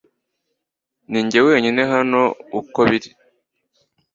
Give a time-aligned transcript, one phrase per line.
[1.09, 2.21] Ninjye wenyine hano
[2.59, 3.09] uko biri